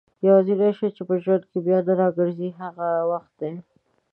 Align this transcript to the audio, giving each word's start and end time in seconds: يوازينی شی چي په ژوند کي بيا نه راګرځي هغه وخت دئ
يوازينی 0.25 0.69
شی 0.77 0.87
چي 0.95 1.01
په 1.09 1.15
ژوند 1.23 1.43
کي 1.51 1.57
بيا 1.65 1.77
نه 1.87 1.93
راګرځي 2.01 2.49
هغه 2.61 2.87
وخت 3.11 3.31
دئ 3.39 3.53